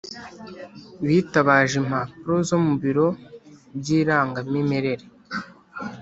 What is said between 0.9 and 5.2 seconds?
bitabaje impapuro zo mu biro by’irangamimerere